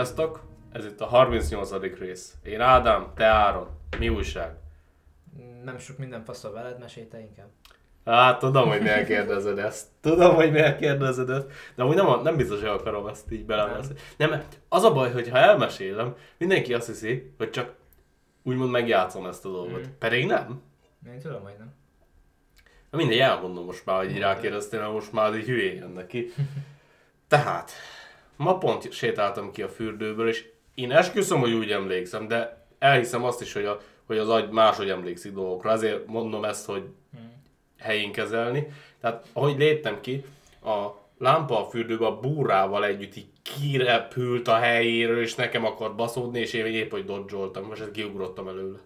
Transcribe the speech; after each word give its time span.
Sziasztok! 0.00 0.40
Ez 0.72 0.84
itt 0.84 1.00
a 1.00 1.06
38. 1.06 1.98
rész. 1.98 2.34
Én 2.42 2.60
Ádám, 2.60 3.12
te 3.14 3.24
Áron. 3.24 3.68
Mi 3.98 4.08
újság? 4.08 4.52
Nem 5.64 5.78
sok 5.78 5.98
minden 5.98 6.24
faszol 6.24 6.52
veled, 6.52 6.78
mesélj 6.78 7.06
te 7.08 7.20
inkább. 7.20 7.48
Hát 8.04 8.38
tudom, 8.38 8.68
hogy 8.68 8.80
miért 8.80 9.06
kérdezed 9.06 9.58
ezt. 9.58 9.86
Tudom, 10.00 10.34
hogy 10.34 10.52
miért 10.52 10.78
kérdezed 10.78 11.30
ezt. 11.30 11.46
De 11.74 11.82
amúgy 11.82 11.96
nem, 11.96 12.22
nem 12.22 12.36
biztos, 12.36 12.60
hogy 12.60 12.68
akarom 12.68 13.06
ezt 13.06 13.32
így 13.32 13.44
belemászni. 13.44 13.94
Nem, 14.16 14.30
mert 14.30 14.58
az 14.68 14.84
a 14.84 14.92
baj, 14.92 15.12
hogy 15.12 15.28
ha 15.28 15.38
elmesélem, 15.38 16.14
mindenki 16.38 16.74
azt 16.74 16.86
hiszi, 16.86 17.32
hogy 17.38 17.50
csak 17.50 17.74
úgymond 18.42 18.70
megjátszom 18.70 19.26
ezt 19.26 19.44
a 19.44 19.50
dolgot. 19.50 19.86
Mm. 19.86 19.90
Pedig 19.98 20.26
nem. 20.26 20.62
Én 21.06 21.18
tudom, 21.18 21.42
hogy 21.42 21.54
nem. 21.58 21.74
Na 22.90 22.98
mindegy, 22.98 23.18
elmondom 23.18 23.64
most 23.64 23.86
már, 23.86 23.96
hogy 23.96 24.10
így 24.10 24.18
rákérdeztél, 24.18 24.80
mert 24.80 24.92
most 24.92 25.12
már 25.12 25.34
így 25.34 25.46
hülyén 25.46 25.76
jön 25.76 25.90
neki. 25.90 26.32
Tehát, 27.28 27.70
ma 28.40 28.58
pont 28.58 28.92
sétáltam 28.92 29.50
ki 29.50 29.62
a 29.62 29.68
fürdőből, 29.68 30.28
és 30.28 30.48
én 30.74 30.92
esküszöm, 30.92 31.40
hogy 31.40 31.52
úgy 31.52 31.70
emlékszem, 31.70 32.28
de 32.28 32.66
elhiszem 32.78 33.24
azt 33.24 33.40
is, 33.40 33.52
hogy, 33.52 33.64
a, 33.64 33.80
hogy 34.06 34.18
az 34.18 34.28
agy 34.28 34.50
máshogy 34.50 34.88
emlékszik 34.88 35.32
dolgokra. 35.32 35.70
Ezért 35.70 36.06
mondom 36.06 36.44
ezt, 36.44 36.66
hogy 36.66 36.82
helyén 37.78 38.12
kezelni. 38.12 38.72
Tehát, 39.00 39.26
ahogy 39.32 39.58
léptem 39.58 40.00
ki, 40.00 40.24
a 40.64 40.88
lámpa 41.18 41.60
a 41.60 41.68
fürdőbe 41.68 42.06
a 42.06 42.20
búrával 42.20 42.84
együtt 42.84 43.16
így 43.16 43.28
kirepült 43.42 44.48
a 44.48 44.56
helyéről, 44.56 45.20
és 45.20 45.34
nekem 45.34 45.64
akart 45.64 45.94
baszódni, 45.94 46.40
és 46.40 46.52
én 46.52 46.66
épp, 46.66 46.90
hogy 46.90 47.04
dodzsoltam, 47.04 47.64
most 47.64 47.80
ezt 47.80 47.90
kiugrottam 47.90 48.48
előle. 48.48 48.78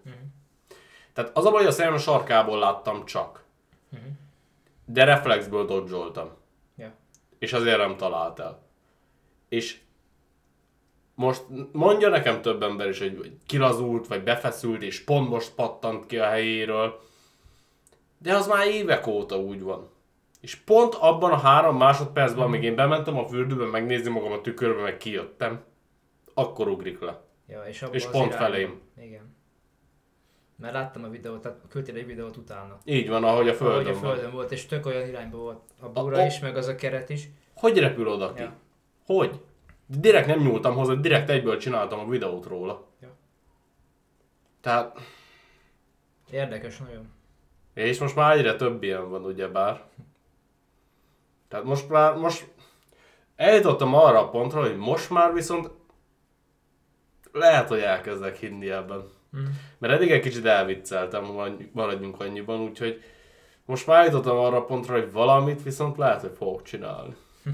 Tehát 1.13 1.37
az 1.37 1.45
a 1.45 1.51
baj, 1.51 1.59
hogy 1.59 1.71
a 1.71 1.75
szemem 1.75 1.97
sarkából 1.97 2.59
láttam 2.59 3.05
csak. 3.05 3.43
De 4.85 5.03
reflexből 5.03 5.65
dodzsoltam. 5.65 6.29
Ja. 6.77 6.93
És 7.39 7.53
azért 7.53 7.77
nem 7.77 7.97
talált 7.97 8.39
el. 8.39 8.64
És 9.55 9.79
most 11.15 11.43
mondja 11.71 12.09
nekem 12.09 12.41
több 12.41 12.63
ember 12.63 12.87
is, 12.89 12.99
hogy 12.99 13.31
kilazult, 13.45 14.07
vagy 14.07 14.23
befeszült, 14.23 14.81
és 14.81 15.03
pont 15.03 15.29
most 15.29 15.53
pattant 15.55 16.05
ki 16.05 16.17
a 16.17 16.25
helyéről. 16.25 16.99
De 18.17 18.35
az 18.35 18.47
már 18.47 18.67
évek 18.67 19.07
óta 19.07 19.37
úgy 19.39 19.61
van. 19.61 19.89
És 20.41 20.55
pont 20.55 20.93
abban 20.93 21.31
a 21.31 21.37
három 21.37 21.77
másodpercben, 21.77 22.43
amíg 22.43 22.63
én 22.63 22.75
bementem 22.75 23.17
a 23.17 23.27
fürdőbe 23.27 23.65
megnézni 23.65 24.09
magam 24.09 24.31
a 24.31 24.41
tükörbe, 24.41 24.81
meg 24.81 24.97
kijöttem, 24.97 25.63
akkor 26.33 26.67
ugrik 26.67 26.99
le. 26.99 27.21
Ja, 27.47 27.61
és, 27.63 27.85
És 27.91 28.05
pont 28.05 28.25
irányba. 28.33 28.45
felém. 28.45 28.81
Igen. 29.01 29.35
Mert 30.57 30.73
láttam 30.73 31.03
a 31.03 31.07
videót, 31.09 31.41
tehát 31.41 31.61
küldtél 31.69 31.95
egy 31.95 32.05
videót 32.05 32.37
utána. 32.37 32.77
Így 32.85 33.09
van, 33.09 33.23
ahogy 33.23 33.47
a 33.47 33.51
Ahogy 33.51 33.55
földön 33.57 33.93
a 33.95 33.99
van. 33.99 34.11
földön 34.13 34.31
volt, 34.31 34.51
és 34.51 34.65
tök 34.65 34.85
olyan 34.85 35.07
irányba 35.07 35.37
volt 35.37 35.59
a 35.81 35.85
A- 35.85 35.89
búra 35.89 36.17
a- 36.17 36.25
is, 36.25 36.39
meg 36.39 36.57
az 36.57 36.67
a 36.67 36.75
keret 36.75 37.09
is. 37.09 37.27
Hogy 37.55 37.77
repül 37.77 38.07
oda 38.07 38.33
ki? 38.33 38.41
Ja. 38.41 38.53
Hogy? 39.05 39.39
Direkt 39.85 40.27
nem 40.27 40.39
nyúltam 40.39 40.75
hozzá, 40.75 40.93
direkt 40.93 41.29
egyből 41.29 41.57
csináltam 41.57 41.99
a 41.99 42.09
videót 42.09 42.45
róla. 42.45 42.85
Ja. 43.01 43.15
Tehát, 44.61 44.99
Érdekes 46.31 46.77
nagyon. 46.77 47.11
és 47.73 47.99
most 47.99 48.15
már 48.15 48.37
egyre 48.37 48.55
több 48.55 48.83
ilyen 48.83 49.09
van, 49.09 49.23
ugyebár. 49.23 49.83
Tehát 51.47 51.65
most 51.65 51.89
már, 51.89 52.15
most 52.15 52.47
eljutottam 53.35 53.93
arra 53.93 54.19
a 54.19 54.29
pontra, 54.29 54.61
hogy 54.61 54.77
most 54.77 55.09
már 55.09 55.33
viszont 55.33 55.69
lehet, 57.31 57.67
hogy 57.67 57.79
elkezdek 57.79 58.35
hinni 58.35 58.69
ebben. 58.69 59.03
Mm. 59.37 59.43
Mert 59.77 59.93
eddig 59.93 60.11
egy 60.11 60.21
kicsit 60.21 60.45
elvicceltem, 60.45 61.25
maradjunk 61.71 62.19
annyiban, 62.19 62.59
úgyhogy 62.59 63.03
most 63.65 63.87
már 63.87 63.99
eljutottam 63.99 64.37
arra 64.37 64.57
a 64.57 64.65
pontra, 64.65 64.93
hogy 64.93 65.11
valamit 65.11 65.63
viszont 65.63 65.97
lehet, 65.97 66.21
hogy 66.21 66.33
fogok 66.37 66.63
csinálni. 66.63 67.15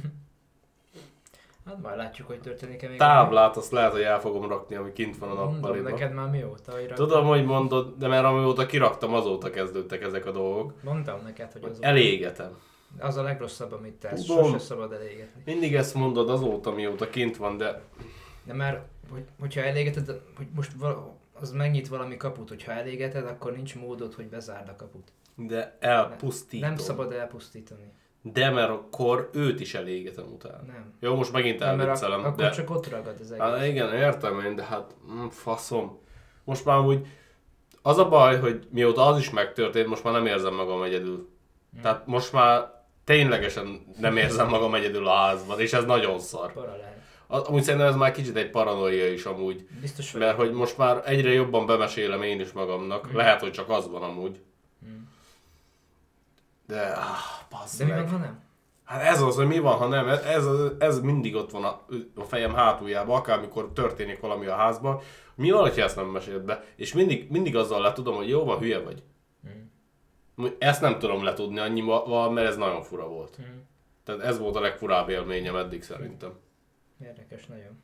Hát 1.66 1.82
majd 1.82 1.98
látjuk, 1.98 2.28
hogy 2.28 2.40
történik-e 2.40 2.88
még. 2.88 2.98
Táblát 2.98 3.58
azt 3.58 3.72
lehet, 3.72 3.92
hogy 3.92 4.02
el 4.02 4.20
fogom 4.20 4.48
rakni, 4.48 4.76
ami 4.76 4.92
kint 4.94 5.18
van 5.18 5.30
a 5.30 5.34
Mondom 5.34 5.54
nappaliban. 5.60 5.92
neked 5.92 6.14
már 6.14 6.30
mióta, 6.30 6.72
hogy 6.72 6.86
rak- 6.88 6.96
Tudom, 6.96 7.26
hogy 7.26 7.46
mondod, 7.46 7.94
de 7.98 8.08
mert 8.08 8.26
amióta 8.26 8.66
kiraktam, 8.66 9.14
azóta 9.14 9.50
kezdődtek 9.50 10.02
ezek 10.02 10.26
a 10.26 10.32
dolgok. 10.32 10.74
Mondtam 10.84 11.20
neked, 11.24 11.52
hogy 11.52 11.64
az, 11.64 11.78
Elégetem. 11.82 12.58
az 13.00 13.18
a 13.18 13.22
legrosszabb, 13.24 13.72
amit 13.72 13.94
tesz. 13.94 14.24
Tudom. 14.26 14.44
Sose 14.46 14.60
szabad 14.60 14.92
elégetni. 14.92 15.42
Mindig 15.46 15.76
ezt 15.76 15.94
mondod 15.94 16.30
azóta, 16.30 16.72
mióta 16.72 17.10
kint 17.10 17.38
van, 17.38 17.58
de 17.58 17.82
De 18.44 18.54
már, 18.54 18.84
hogy, 19.12 19.24
hogyha 19.40 19.62
elégeted, 19.62 20.22
hogy 20.38 20.48
most 20.56 20.72
val- 20.80 21.10
az 21.34 21.52
megnyit 21.52 21.88
valami 21.88 22.18
kaput, 22.18 22.50
hogyha 22.50 22.72
elégeted, 22.72 23.26
akkor 23.28 23.52
nincs 23.56 23.76
módod, 23.76 24.14
hogy 24.14 24.26
bezárd 24.28 24.70
a 24.70 24.76
kaput. 24.76 25.12
de 25.36 25.78
elpusztítom. 25.80 26.70
Nem 26.70 26.78
szabad 26.78 27.12
elpusztítani. 27.12 27.92
De 28.22 28.50
mert 28.50 28.70
akkor 28.70 29.30
őt 29.34 29.60
is 29.60 29.74
elégetem 29.74 30.26
utána. 30.34 30.62
Nem. 30.68 30.94
Jó, 31.00 31.16
most 31.16 31.32
megint 31.32 31.60
mert 31.60 31.72
ak- 31.74 31.82
elviccelem, 31.82 32.20
akkor 32.20 32.36
de... 32.36 32.50
csak 32.50 32.70
ott 32.70 32.90
ragad 32.90 33.16
az 33.20 33.32
egész. 33.32 33.44
Hát 33.46 33.66
igen, 33.66 33.94
értem 33.94 34.40
én, 34.40 34.56
de 34.56 34.64
hát 34.64 34.96
mm, 35.12 35.28
faszom. 35.28 36.00
Most 36.44 36.66
már 36.66 36.80
úgy, 36.80 37.08
az 37.82 37.98
a 37.98 38.08
baj, 38.10 38.40
hogy 38.40 38.68
mióta 38.70 39.06
az 39.06 39.18
is 39.20 39.30
megtörtént, 39.30 39.88
most 39.88 40.04
már 40.04 40.14
nem 40.14 40.26
érzem 40.26 40.54
magam 40.56 40.84
egyedül. 40.84 41.30
Hm. 41.76 41.82
Tehát 41.82 42.08
most 42.08 42.32
már 42.34 42.84
ténylegesen 43.04 43.94
nem 44.00 44.18
érzem 44.18 44.48
magam 44.48 44.76
egyedül 44.76 45.08
a 45.08 45.16
házban, 45.16 45.60
és 45.60 45.74
ez 45.74 45.86
nagyon 45.86 46.20
szar. 46.20 46.54
Para 46.54 46.76
lehet. 46.78 47.00
A- 47.28 47.48
Amúgy 47.48 47.64
szerintem 47.64 47.90
ez 47.90 47.96
már 47.96 48.12
kicsit 48.12 48.36
egy 48.36 48.50
paranoia 48.50 49.12
is 49.12 49.24
amúgy. 49.26 49.68
Biztos, 49.82 50.12
hogy 50.12 50.22
Mert 50.22 50.36
hogy 50.38 50.52
most 50.52 50.78
már 50.78 51.02
egyre 51.06 51.32
jobban 51.32 51.66
bemesélem 51.66 52.22
én 52.22 52.40
is 52.40 52.52
magamnak. 52.52 53.08
Mhm. 53.08 53.16
Lehet, 53.18 53.40
hogy 53.42 53.52
csak 53.52 53.70
az 53.70 53.90
van 53.90 54.04
amúgy. 54.04 54.40
Mm. 54.86 54.98
De, 56.72 56.82
ah, 56.82 57.68
De 57.78 57.86
mi 57.86 57.92
meg. 57.92 58.00
van, 58.00 58.10
ha 58.10 58.18
nem? 58.18 58.40
Hát 58.84 59.02
ez 59.02 59.22
az, 59.22 59.36
hogy 59.36 59.48
mi 59.48 59.60
van, 59.60 59.78
ha 59.78 59.88
nem. 59.88 60.08
Ez, 60.08 60.46
ez, 60.80 61.00
mindig 61.00 61.36
ott 61.36 61.52
van 61.52 61.64
a, 61.64 61.86
a 62.16 62.24
fejem 62.24 62.54
hátuljában, 62.54 63.18
akármikor 63.18 63.72
történik 63.74 64.20
valami 64.20 64.46
a 64.46 64.56
házban. 64.56 65.00
Mi 65.36 65.52
van, 65.52 65.70
ha 65.70 65.82
ezt 65.82 65.96
nem 65.96 66.06
mesélt 66.06 66.46
be? 66.46 66.64
És 66.76 66.94
mindig, 66.94 67.30
mindig 67.30 67.56
azzal 67.56 67.82
le 67.82 67.94
tudom, 67.94 68.16
hogy 68.16 68.30
jó 68.30 68.44
van, 68.44 68.60
hülye 68.60 68.80
vagy. 68.80 69.04
Mm. 69.48 70.46
Ezt 70.58 70.82
nem 70.82 71.00
tudom 71.00 71.24
letudni 71.24 71.60
annyival, 71.60 72.32
mert 72.32 72.48
ez 72.48 72.58
nagyon 72.58 72.82
fura 72.82 73.08
volt. 73.08 73.38
Mm. 73.42 73.60
Tehát 74.04 74.22
ez 74.22 74.40
volt 74.40 74.56
a 74.56 74.60
legfurább 74.60 75.10
élményem 75.10 75.56
eddig 75.56 75.84
szerintem. 75.84 76.34
Érdekes 77.04 77.46
nagyon. 77.46 77.84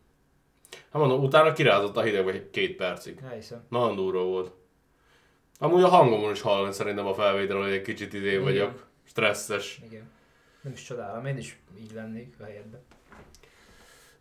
Hát 0.71 1.01
mondom, 1.01 1.23
utána 1.23 1.51
kirázott 1.51 1.97
a 1.97 2.01
hidegbe 2.01 2.31
egy 2.31 2.49
két 2.49 2.75
percig. 2.75 3.19
Elhiszem. 3.29 3.65
Nagyon 3.69 3.95
durva 3.95 4.23
volt. 4.23 4.51
Amúgy 5.57 5.83
a 5.83 5.87
hangomon 5.87 6.31
is 6.31 6.41
hallani 6.41 6.73
szerintem 6.73 7.05
a 7.05 7.13
felvételről, 7.13 7.63
hogy 7.63 7.71
egy 7.71 7.81
kicsit 7.81 8.13
idé 8.13 8.29
Igen. 8.29 8.41
vagyok. 8.43 8.85
Stresszes. 9.03 9.79
Igen. 9.85 10.09
Nem 10.61 10.73
is 10.73 10.83
csodálom, 10.83 11.25
én 11.25 11.37
is 11.37 11.59
így 11.79 11.91
lennék 11.93 12.33
a 12.39 12.43
helyedben. 12.43 12.79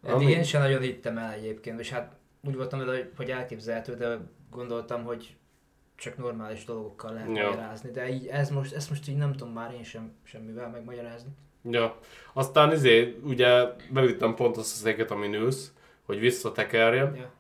Ami- 0.03 0.25
Eddig 0.25 0.37
én 0.37 0.43
sem 0.43 0.61
nagyon 0.63 0.81
hittem 0.81 1.19
el 1.19 1.33
egyébként, 1.33 1.81
és 1.81 1.91
hát 1.91 2.13
úgy 2.43 2.57
voltam 2.57 2.79
vele, 2.79 3.09
hogy- 3.17 3.31
elképzelhető, 3.31 3.95
de 3.95 4.19
gondoltam, 4.51 5.05
hogy 5.05 5.37
csak 5.97 6.17
normális 6.17 6.65
dolgokkal 6.65 7.13
lehet 7.13 7.37
Ja. 7.37 7.49
magyarázni, 7.49 7.91
de 7.91 8.09
így, 8.09 8.27
ez 8.27 8.51
most, 8.51 8.73
ezt 8.75 8.89
most 8.91 9.09
így 9.09 9.17
nem 9.17 9.33
tudom 9.33 9.53
már 9.53 9.73
én 9.73 9.83
sem 9.85 10.13
semmivel 10.23 10.69
megmagyarázni. 10.69 11.31
Ja. 11.71 11.99
Aztán 12.33 12.73
izé, 12.73 13.17
ugye 13.23 13.65
bevittem 13.91 14.35
pont 14.35 14.57
azt 14.57 14.73
a 14.73 14.77
széket, 14.85 15.11
amin 15.11 15.35
ülsz, 15.35 15.73
hogy 16.05 16.19
visszatekerjem. 16.21 17.15
Ja. 17.15 17.31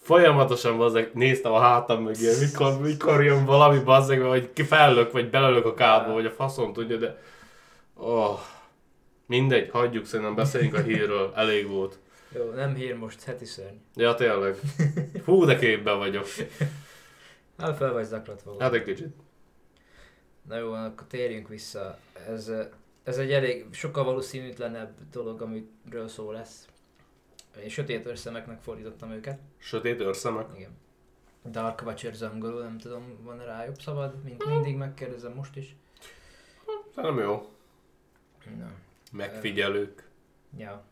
Folyamatosan 0.00 0.76
bazzeg, 0.76 1.10
néztem 1.14 1.52
a 1.52 1.60
hátam 1.60 2.02
mögé, 2.02 2.28
mikor, 2.40 2.80
mikor 2.80 3.24
jön 3.24 3.44
valami 3.44 3.78
bazzeg, 3.78 4.22
vagy 4.22 4.52
ki 4.52 4.62
fellök, 4.62 5.12
vagy 5.12 5.30
belelök 5.30 5.64
a 5.64 5.74
kába, 5.74 6.12
vagy 6.12 6.26
a 6.26 6.30
faszom 6.30 6.72
tudja, 6.72 6.96
de... 6.96 7.22
Oh. 7.94 8.38
Mindegy, 9.26 9.70
hagyjuk, 9.70 10.06
szerintem 10.06 10.34
beszéljünk 10.34 10.74
a 10.74 10.80
hírről, 10.80 11.32
elég 11.34 11.68
volt. 11.68 11.98
Jó, 12.34 12.50
nem 12.50 12.74
hír 12.74 12.96
most, 12.96 13.22
heti 13.22 13.44
szörny. 13.44 13.76
Ja, 13.94 14.14
tényleg. 14.14 14.56
Fú, 15.24 15.44
de 15.44 15.56
képben 15.56 15.98
vagyok. 15.98 16.26
Hát 17.58 17.76
fel 17.76 17.92
vagy 17.92 18.04
zaklatva. 18.04 18.56
Hát 18.58 18.72
egy 18.72 18.84
kicsit. 18.84 19.14
Na 20.48 20.56
jó, 20.56 20.72
akkor 20.72 21.06
térjünk 21.06 21.48
vissza. 21.48 21.98
Ez, 22.28 22.52
ez 23.04 23.18
egy 23.18 23.32
elég 23.32 23.66
sokkal 23.70 24.04
valószínűtlenebb 24.04 24.92
dolog, 25.10 25.42
amiről 25.42 26.08
szó 26.08 26.30
lesz. 26.30 26.66
Sötét 27.68 28.06
őrszemeknek 28.06 28.60
fordítottam 28.60 29.10
őket. 29.10 29.38
Sötét 29.58 30.00
őrszemek. 30.00 30.46
Igen. 30.56 30.70
Dark 31.50 31.82
Watchers 31.84 32.20
angolul, 32.20 32.62
nem 32.62 32.78
tudom, 32.78 33.18
van 33.22 33.38
rá 33.44 33.64
jobb 33.64 33.80
szabad, 33.80 34.22
mint 34.24 34.46
mindig, 34.46 34.76
megkérdezem 34.76 35.32
most 35.32 35.56
is. 35.56 35.76
Szerintem 36.94 37.18
jó. 37.24 37.48
Na, 38.58 38.70
Megfigyelők. 39.12 40.08
ja. 40.58 40.82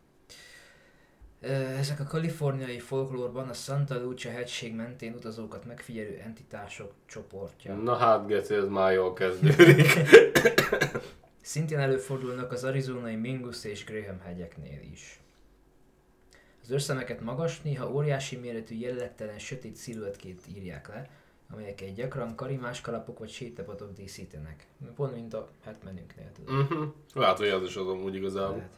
Ö, 1.41 1.49
Ezek 1.53 2.01
a 2.01 2.05
kaliforniai 2.05 2.79
folklórban 2.79 3.49
a 3.49 3.53
Santa 3.53 4.01
Lucia 4.03 4.31
hegység 4.31 4.75
mentén 4.75 5.15
utazókat 5.15 5.65
megfigyelő 5.65 6.19
entitások 6.25 6.93
csoportja. 7.07 7.75
Na 7.75 7.95
hát, 7.97 8.27
Geci, 8.27 8.55
ez 8.55 8.69
már 8.69 8.93
jól 8.93 9.13
kezdődik. 9.21 9.87
Szintén 11.41 11.79
előfordulnak 11.79 12.53
az 12.53 12.65
arizonai 12.65 13.15
Mingus 13.17 13.65
és 13.65 13.85
Graham 13.85 14.21
hegyeknél 14.21 14.81
is. 14.93 15.21
Az 16.71 16.77
őrszemeket 16.77 17.21
magas, 17.21 17.63
néha 17.63 17.93
óriási 17.93 18.37
méretű 18.37 18.75
jellegtelen 18.75 19.39
sötét 19.39 19.77
sziluettként 19.77 20.41
írják 20.57 20.89
le, 20.89 21.11
amelyeket 21.53 21.95
gyakran 21.95 22.35
karimás 22.35 22.81
kalapok 22.81 23.19
vagy 23.19 23.29
sétapatok 23.29 23.93
díszítenek. 23.93 24.67
Pont 24.95 25.15
mint 25.15 25.35
a 25.35 25.49
Hetmenünknél 25.65 26.33
tudod. 26.33 26.61
uh-huh. 26.61 26.89
Lehet, 27.15 27.37
hogy 27.37 27.49
az 27.49 27.63
is 27.63 27.77
az 27.77 27.87
amúgy 27.87 28.15
igazából. 28.15 28.71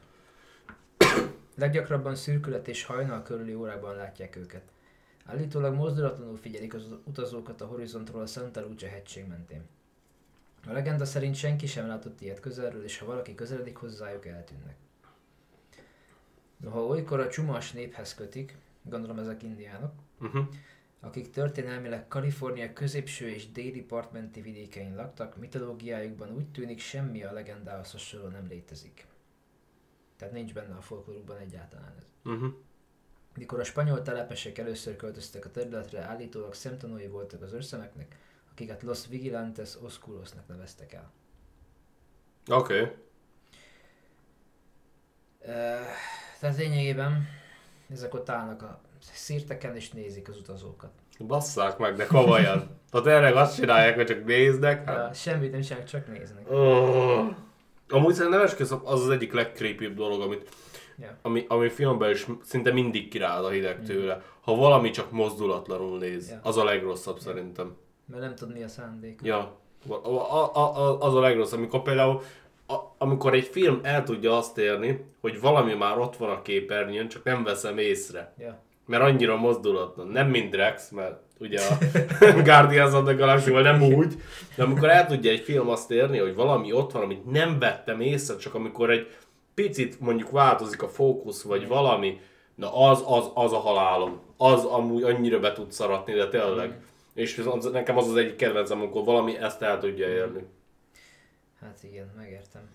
Lehet. 0.99 1.31
Leggyakrabban 1.55 2.15
szürkület 2.15 2.69
és 2.69 2.85
hajnal 2.85 3.23
körüli 3.23 3.55
órákban 3.55 3.97
látják 3.97 4.37
őket. 4.37 4.63
Állítólag 5.25 5.75
mozdulatlanul 5.75 6.37
figyelik 6.37 6.75
az 6.75 6.95
utazókat 7.05 7.61
a 7.61 7.67
horizontról 7.67 8.23
a 8.23 8.27
Santa 8.27 8.61
Lucia 8.61 8.89
hegység 8.89 9.27
mentén. 9.27 9.63
A 10.67 10.73
legenda 10.73 11.05
szerint 11.05 11.35
senki 11.35 11.67
sem 11.67 11.87
látott 11.87 12.21
ilyet 12.21 12.41
közelről, 12.41 12.85
és 12.85 12.99
ha 12.99 13.07
valaki 13.07 13.35
közeledik 13.35 13.77
hozzájuk, 13.77 14.27
eltűnnek. 14.27 14.77
Noha 16.63 16.81
olykor 16.81 17.21
a 17.21 17.29
csumas 17.29 17.73
néphez 17.73 18.15
kötik, 18.15 18.57
gondolom 18.83 19.19
ezek 19.19 19.43
indiánok, 19.43 19.93
Uh-huh. 20.21 20.47
akik 21.01 21.31
történelmileg 21.31 22.09
Kalifornia 22.09 22.73
középső 22.73 23.29
és 23.29 23.51
déli 23.51 23.83
partmenti 23.83 24.41
vidékein 24.41 24.95
laktak, 24.95 25.37
mitológiájukban 25.37 26.35
úgy 26.35 26.49
tűnik 26.51 26.81
semmi 26.81 27.25
a 27.25 27.33
legendához 27.33 27.91
hasonló 27.91 28.29
nem 28.29 28.47
létezik. 28.47 29.07
Tehát 30.17 30.35
nincs 30.35 30.53
benne 30.53 30.75
a 30.75 30.81
folklórukban 30.81 31.37
egyáltalán 31.37 31.95
ez. 31.99 32.07
Uh-huh. 32.33 32.53
Mikor 33.37 33.61
a 33.61 33.65
spanyol 33.65 34.03
telepesek 34.03 34.59
először 34.59 34.97
költöztek 34.97 35.45
a 35.45 35.51
területre, 35.51 36.01
állítólag 36.01 36.55
szemtanúi 36.55 37.07
voltak 37.07 37.43
az 37.43 37.53
őrszemeknek, 37.53 38.17
akiket 38.51 38.83
Los 38.83 39.07
Vigilantes 39.07 39.77
Oscurosnak 39.83 40.49
neveztek 40.49 40.93
el. 40.93 41.13
Oké. 42.51 42.81
Okay. 42.81 42.95
Ö, 45.41 45.81
Tehát 46.43 46.57
lényegében 46.57 47.29
ezek 47.93 48.15
ott 48.15 48.29
állnak 48.29 48.63
a 48.63 48.81
szírteken 49.01 49.77
és 49.77 49.91
nézik 49.91 50.29
az 50.29 50.37
utazókat. 50.37 50.91
Basszák 51.27 51.79
meg, 51.79 51.95
de 51.95 52.07
komolyan. 52.07 52.79
Tehát 52.91 53.07
erre 53.07 53.41
azt 53.41 53.57
csinálják, 53.57 53.95
hogy 53.95 54.07
csak 54.07 54.25
néznek. 54.25 54.89
Hát. 54.89 54.97
Ja, 54.97 55.13
semmit 55.13 55.53
nem 55.53 55.61
csinálnak, 55.61 55.89
csak 55.89 56.07
néznek. 56.07 56.51
Oh. 56.51 57.27
Amúgy 57.89 58.15
szerintem 58.15 58.41
esküszöm, 58.41 58.81
az 58.85 59.01
az 59.01 59.11
egyik 59.11 59.33
legcreepybb 59.33 59.95
dolog, 59.97 60.21
amit, 60.21 60.49
Ja. 60.99 61.19
ami, 61.23 61.45
ami 61.49 61.69
filmben 61.69 62.11
is 62.11 62.27
szinte 62.43 62.73
mindig 62.73 63.09
király 63.09 63.45
a 63.45 63.49
hideg 63.49 63.83
tőle. 63.85 64.23
Ha 64.41 64.55
valami 64.55 64.91
csak 64.91 65.11
mozdulatlanul 65.11 65.99
néz, 65.99 66.31
Ja. 66.31 66.41
az 66.43 66.57
a 66.57 66.65
legrosszabb 66.65 67.19
szerintem. 67.19 67.77
Mert 68.05 68.23
nem 68.23 68.35
tudod 68.35 68.55
mi 68.55 68.63
a 68.63 68.69
szándék. 68.69 69.21
Ja, 69.23 69.57
a, 69.89 69.95
a, 69.95 70.57
a, 70.57 70.77
a, 70.79 71.01
az 71.01 71.15
a 71.15 71.21
legrosszabb, 71.21 71.59
amikor 71.59 71.83
például 71.83 72.23
a, 72.73 72.95
amikor 72.99 73.35
egy 73.35 73.47
film 73.47 73.81
el 73.83 74.05
tudja 74.05 74.37
azt 74.37 74.59
érni, 74.59 75.05
hogy 75.21 75.41
valami 75.41 75.75
már 75.75 75.99
ott 75.99 76.17
van 76.17 76.31
a 76.31 76.43
képernyőn, 76.43 77.09
csak 77.09 77.25
nem 77.25 77.45
veszem 77.45 77.79
észre. 77.79 78.35
Ja. 78.39 78.59
Mert 78.87 79.03
annyira 79.03 79.37
mozdulatlan. 79.37 80.07
Nem 80.09 80.29
mint 80.29 80.55
Rex, 80.55 80.91
mert 80.91 81.21
ugye 81.39 81.61
a 81.61 81.79
Guardians 82.45 82.95
of 82.95 83.05
the 83.05 83.15
galaxy 83.15 83.51
nem 83.51 83.83
úgy, 83.83 84.15
de 84.57 84.63
amikor 84.63 84.89
el 84.89 85.07
tudja 85.07 85.31
egy 85.31 85.41
film 85.41 85.69
azt 85.69 85.91
érni, 85.91 86.19
hogy 86.19 86.35
valami 86.35 86.73
ott 86.73 86.93
van, 86.93 87.03
amit 87.03 87.31
nem 87.31 87.59
vettem 87.59 88.01
észre, 88.01 88.37
csak 88.37 88.55
amikor 88.55 88.91
egy 88.91 89.07
picit 89.55 90.01
mondjuk 90.01 90.31
változik 90.31 90.83
a 90.83 90.89
fókusz, 90.89 91.43
vagy 91.43 91.69
valami, 91.69 92.21
na 92.55 92.77
az, 92.77 93.05
az, 93.07 93.31
az 93.35 93.53
a 93.53 93.59
halálom. 93.59 94.21
Az 94.37 94.65
amúgy 94.65 95.03
annyira 95.03 95.41
be 95.41 95.53
tud 95.53 95.73
szaratni, 95.73 96.13
de 96.13 96.29
tényleg. 96.29 96.81
És 97.15 97.39
az, 97.39 97.65
nekem 97.65 97.97
az 97.97 98.09
az 98.09 98.17
egyik 98.17 98.37
kedvencem, 98.37 98.79
amikor 98.79 99.05
valami 99.05 99.37
ezt 99.37 99.63
el 99.63 99.79
tudja 99.79 100.09
érni. 100.09 100.45
Hát 101.63 101.83
igen, 101.83 102.13
megértem. 102.17 102.71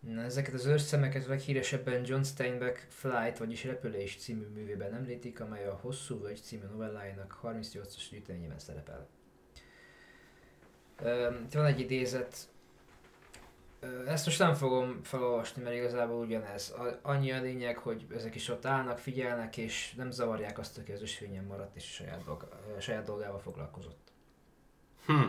Na, 0.00 0.22
ezeket 0.22 0.54
az 0.54 0.66
őrszemeket 0.66 1.26
leghíresebben 1.26 2.04
John 2.04 2.22
Steinbeck 2.22 2.86
Flight, 2.88 3.38
vagyis 3.38 3.64
Repülés 3.64 4.16
című 4.16 4.46
művében 4.46 4.94
említik, 4.94 5.40
amely 5.40 5.66
a 5.66 5.78
Hosszú 5.82 6.20
Völgy 6.20 6.42
című 6.42 6.64
novellájának 6.66 7.40
38-as 7.42 8.04
gyűjteményében 8.10 8.58
szerepel. 8.58 9.08
Itt 11.44 11.52
van 11.52 11.64
egy 11.64 11.80
idézet, 11.80 12.48
ezt 14.06 14.24
most 14.24 14.38
nem 14.38 14.54
fogom 14.54 15.02
felolvasni, 15.02 15.62
mert 15.62 15.76
igazából 15.76 16.24
ugyanez. 16.24 16.70
A- 16.70 16.98
Annyi 17.02 17.32
a 17.32 17.40
lényeg, 17.40 17.78
hogy 17.78 18.06
ezek 18.14 18.34
is 18.34 18.48
ott 18.48 18.64
állnak, 18.66 18.98
figyelnek, 18.98 19.56
és 19.56 19.94
nem 19.96 20.10
zavarják 20.10 20.58
azt, 20.58 20.78
aki 20.78 20.92
az 20.92 21.02
ösvényen 21.02 21.44
maradt, 21.44 21.76
és 21.76 21.84
saját, 21.84 22.24
dolga, 22.24 22.48
saját 22.78 23.04
dolgával 23.04 23.38
foglalkozott. 23.38 24.12
Hm. 25.06 25.26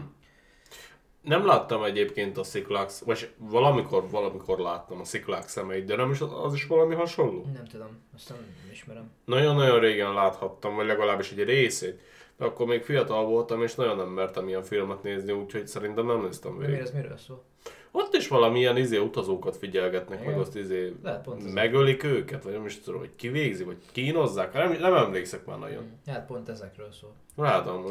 Nem 1.21 1.45
láttam 1.45 1.83
egyébként 1.83 2.37
a 2.37 2.43
Sziklák, 2.43 2.89
vagy 3.05 3.29
valamikor, 3.37 4.09
valamikor 4.09 4.59
láttam 4.59 4.99
a 4.99 5.03
Sziklák 5.03 5.47
szemeit, 5.47 5.85
de 5.85 5.95
nem 5.95 6.11
is 6.11 6.21
az, 6.21 6.29
az 6.43 6.53
is 6.53 6.65
valami 6.67 6.95
hasonló? 6.95 7.45
Nem 7.53 7.65
tudom, 7.65 7.87
azt 8.15 8.29
nem 8.29 8.37
ismerem. 8.71 9.11
Nagyon-nagyon 9.25 9.79
régen 9.79 10.13
láthattam, 10.13 10.75
vagy 10.75 10.85
legalábbis 10.85 11.31
egy 11.31 11.43
részét. 11.43 12.01
De 12.37 12.45
akkor 12.45 12.65
még 12.67 12.83
fiatal 12.83 13.25
voltam, 13.25 13.63
és 13.63 13.75
nagyon 13.75 13.95
nem 13.97 14.07
mertem 14.07 14.47
ilyen 14.47 14.63
filmet 14.63 15.03
nézni, 15.03 15.31
úgyhogy 15.31 15.67
szerintem 15.67 16.05
nem 16.05 16.21
néztem 16.21 16.51
Miért 16.51 16.67
végig. 16.71 16.85
ez 16.85 16.91
miről 16.91 17.17
szól? 17.17 17.43
Ott 17.91 18.13
is 18.13 18.27
valamilyen 18.27 18.77
izé 18.77 18.97
utazókat 18.97 19.57
figyelgetnek, 19.57 20.19
meg 20.19 20.27
Igen. 20.27 20.39
azt 20.39 20.55
izé 20.55 20.93
Lehet 21.03 21.23
pont 21.23 21.53
megölik 21.53 22.03
őket, 22.03 22.43
vagy 22.43 22.53
nem 22.53 22.65
is 22.65 22.79
tudom, 22.79 22.99
hogy 22.99 23.15
kivégzi, 23.15 23.63
vagy 23.63 23.77
kínozzák, 23.91 24.53
nem, 24.53 24.71
nem 24.79 24.93
emlékszek 24.93 25.45
már 25.45 25.59
nagyon. 25.59 25.91
Hát 26.07 26.25
pont 26.25 26.49
ezekről 26.49 26.91
szól. 26.91 27.13
Hogy 27.35 27.45
Na, 27.45 27.81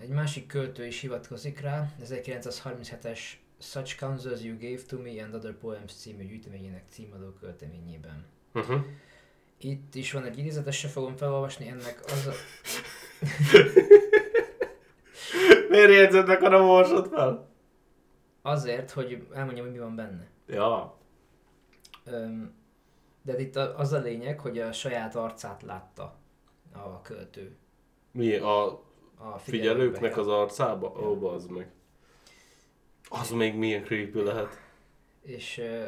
Egy 0.00 0.08
másik 0.08 0.46
költő 0.46 0.86
is 0.86 1.00
hivatkozik 1.00 1.60
rá, 1.60 1.88
1937-es 2.04 3.18
Such 3.58 3.98
Counsels 3.98 4.42
You 4.42 4.58
Gave 4.58 4.80
to 4.88 4.98
Me 4.98 5.22
and 5.24 5.34
Other 5.34 5.54
Poems 5.54 5.92
című 5.92 6.26
gyűjteményének 6.26 6.84
címadó 6.88 7.30
költeményében. 7.40 8.24
uh-huh. 8.54 8.80
Itt 9.58 9.94
is 9.94 10.12
van 10.12 10.24
egy 10.24 10.38
idézet, 10.38 10.72
se 10.72 10.88
fogom 10.88 11.16
felolvasni, 11.16 11.68
ennek 11.68 12.00
az 12.04 12.26
a... 12.26 12.32
Miért 15.68 15.90
jegyzetnek 15.92 16.42
a 16.42 16.48
nem 16.48 16.60
olvasod 16.62 17.06
fel? 17.08 17.48
azért, 18.42 18.90
hogy 18.90 19.26
elmondjam, 19.34 19.64
hogy 19.66 19.74
mi 19.74 19.80
van 19.80 19.96
benne. 19.96 20.26
Ja. 20.46 20.98
Öm, 22.04 22.54
de 23.22 23.40
itt 23.40 23.56
a- 23.56 23.78
az 23.78 23.92
a 23.92 23.98
lényeg, 23.98 24.40
hogy 24.40 24.58
a 24.58 24.72
saját 24.72 25.14
arcát 25.14 25.62
látta 25.62 26.16
a 26.72 27.02
költő. 27.02 27.56
Mi 28.12 28.34
a 28.36 28.82
A 29.22 29.38
figyelőknek 29.38 30.16
az 30.16 30.28
arcába? 30.28 30.92
Ó, 31.00 31.10
oh, 31.10 31.18
bazd 31.18 31.50
meg. 31.50 31.70
Az 33.08 33.30
még 33.30 33.54
milyen 33.54 33.84
creepy 33.84 34.22
lehet. 34.22 34.60
És 35.22 35.58
ö, 35.58 35.84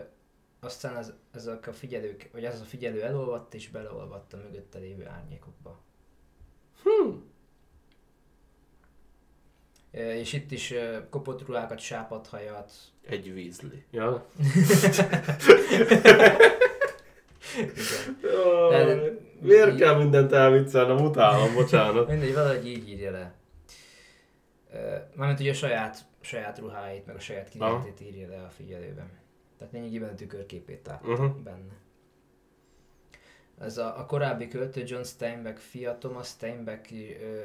aztán 0.60 0.96
az, 0.96 1.14
ezek 1.32 1.66
a 1.66 1.72
figyelők, 1.72 2.28
vagy 2.32 2.44
az 2.44 2.60
a 2.60 2.64
figyelő 2.64 3.02
elolvadt 3.02 3.54
és 3.54 3.68
beleolvadt 3.68 4.32
a 4.32 4.36
mögötte 4.36 4.78
lévő 4.78 5.06
árnyékokba. 5.06 5.78
Hm. 6.82 7.10
Ö, 9.90 10.12
És 10.12 10.32
itt 10.32 10.50
is 10.50 10.70
ö, 10.70 11.08
kopott 11.08 11.46
ruhákat, 11.46 11.78
sápat 11.78 12.26
hajat. 12.26 12.72
Egy 13.06 13.32
vízli. 13.32 13.84
Ja. 13.90 14.26
Igen. 17.56 17.74
Jaj, 18.22 19.21
Miért 19.42 19.76
kell 19.76 19.96
mindent 19.96 20.32
elviccelnem? 20.32 21.04
Utálom, 21.04 21.54
bocsánat. 21.54 22.08
Mindegy, 22.08 22.34
valahogy 22.34 22.66
így 22.66 22.88
írja 22.88 23.10
le. 23.10 23.34
Mármint 25.14 25.40
ugye 25.40 25.50
a 25.50 25.54
saját, 25.54 26.04
saját 26.20 26.58
ruháit, 26.58 27.06
meg 27.06 27.16
a 27.16 27.20
saját 27.20 27.48
kinézetét 27.48 28.00
írja 28.00 28.28
le 28.28 28.42
a 28.42 28.48
figyelőben. 28.48 29.10
Tehát 29.58 29.72
lényegében 29.72 30.08
a 30.08 30.14
tükörképét 30.14 30.86
látta 30.86 31.08
Uh-huh. 31.10 31.36
benne. 31.36 31.72
Ez 33.60 33.78
a, 33.78 33.98
a 33.98 34.06
korábbi 34.06 34.48
költő 34.48 34.82
John 34.86 35.02
Steinbeck 35.02 35.58
fia, 35.58 35.98
Thomas 35.98 36.28
Steinbeck, 36.28 36.90
ö, 37.20 37.40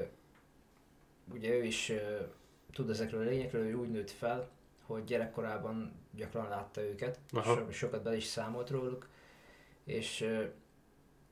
ugye 1.34 1.50
ő 1.50 1.64
is 1.64 1.90
ö, 1.90 2.20
tud 2.74 2.90
ezekről 2.90 3.22
a 3.22 3.30
lényekről, 3.30 3.66
ő 3.66 3.74
úgy 3.74 3.90
nőtt 3.92 4.12
fel, 4.12 4.50
hogy 4.86 5.04
gyerekkorában 5.04 5.92
gyakran 6.16 6.50
látta 6.50 6.82
őket, 6.82 7.20
Aha. 7.32 7.56
so, 7.56 7.72
sokat 7.72 8.04
bele 8.04 8.16
is 8.16 8.24
számolt 8.24 8.70
róluk, 8.70 9.08
és 9.84 10.22
ö, 10.22 10.44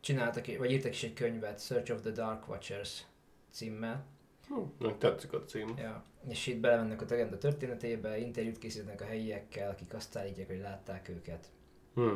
csináltak, 0.06 0.58
vagy 0.58 0.72
írtak 0.72 0.92
is 0.92 1.04
egy 1.04 1.14
könyvet, 1.14 1.62
Search 1.62 1.92
of 1.92 2.02
the 2.02 2.12
Dark 2.12 2.48
Watchers 2.50 3.06
címmel, 3.52 4.06
Hm, 4.48 4.88
tetszik 4.98 5.34
a 5.34 5.44
cím. 5.46 5.74
ja. 5.78 6.04
és 6.28 6.48
itt 6.48 6.60
belemennek 6.60 7.02
a 7.02 7.06
legenda 7.10 7.38
történetébe, 7.38 8.18
interjút 8.18 8.58
készítenek 8.58 9.02
a 9.02 9.06
helyiekkel, 9.06 9.70
akik 9.70 9.94
azt 9.94 10.18
állítják, 10.18 10.48
hogy 10.48 10.60
látták 10.60 11.10
őket. 11.10 11.48
Hm. 11.94 12.16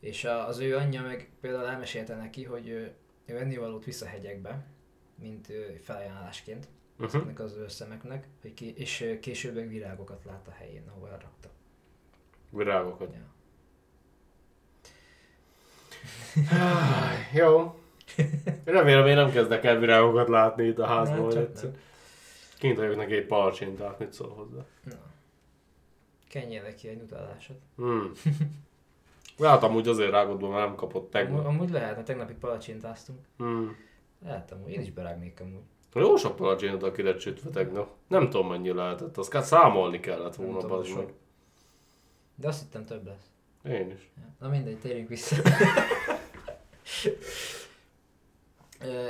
És 0.00 0.24
a, 0.24 0.46
az 0.46 0.58
ő 0.58 0.76
anyja 0.76 1.02
meg 1.02 1.30
például 1.40 1.66
elmesélte 1.66 2.16
neki, 2.16 2.44
hogy 2.44 2.68
ő, 2.68 2.94
ő 3.24 3.38
ennivalót 3.38 3.84
visz 3.84 4.02
a 4.02 4.06
hegyekbe, 4.06 4.66
mint 5.14 5.52
felajánlásként 5.82 6.68
Uh-huh. 6.98 7.14
ezeknek 7.14 7.38
az 7.40 7.56
őrszemeknek, 7.56 8.28
hogy 8.40 8.54
ki, 8.54 8.74
és 8.76 9.18
később 9.20 9.68
virágokat 9.68 10.24
lát 10.24 10.48
a 10.48 10.50
helyén, 10.50 10.88
ahol 10.88 11.08
elrakta. 11.08 11.50
Virágokat. 12.50 13.14
Ja. 13.14 13.33
Jó. 17.34 17.74
Remélem 18.64 19.06
én 19.06 19.14
nem 19.14 19.30
kezdek 19.30 19.64
el 19.64 19.78
virágokat 19.78 20.28
látni 20.28 20.66
itt 20.66 20.78
a 20.78 20.86
házban, 20.86 21.26
Nem, 21.28 21.52
csak. 21.54 21.74
Kint 22.58 22.76
vagyok 22.76 22.96
neki 22.96 23.14
egy 23.14 23.26
palacsintát, 23.26 23.98
mit 23.98 24.12
szól 24.12 24.28
hozzá? 24.28 24.64
Na. 24.84 24.96
Kenjél 26.28 26.62
neki 26.62 26.88
egy 26.88 27.00
utálásot. 27.02 27.56
Hmm. 27.76 28.12
Hát 29.42 29.62
amúgy 29.62 29.88
azért 29.88 30.10
rágodva, 30.10 30.48
mert 30.48 30.66
nem 30.66 30.74
kapott 30.74 30.94
Amúgy, 30.94 31.10
tegnap. 31.10 31.46
amúgy 31.46 31.70
lehet, 31.70 31.94
mert 31.94 32.06
tegnap 32.06 32.32
palacsintáztunk. 32.32 33.18
Hmm. 33.36 33.76
Lehet 34.24 34.52
amúgy, 34.52 34.70
én 34.70 34.80
is 34.80 34.90
berágnék 34.90 35.40
amúgy. 35.40 35.62
Jó 35.94 36.16
sok 36.16 36.36
palacsinat, 36.36 36.82
aki 36.82 37.02
lett 37.02 37.20
sütve 37.20 37.50
tegnap. 37.50 37.88
Nem 38.08 38.30
tudom 38.30 38.48
mennyi 38.48 38.72
lehetett, 38.72 39.16
azt 39.16 39.30
kell 39.30 39.42
számolni 39.42 40.00
kellett 40.00 40.38
Nem 40.38 40.46
volna, 40.46 40.60
tudom, 40.60 40.84
sok. 40.84 40.96
meg. 40.96 41.12
De 42.34 42.48
azt 42.48 42.60
hittem 42.62 42.84
több 42.84 43.06
lesz. 43.06 43.30
Én 43.68 43.90
is. 43.90 44.10
Na 44.38 44.48
mindegy, 44.48 44.78
térjünk 44.78 45.08
vissza. 45.08 45.36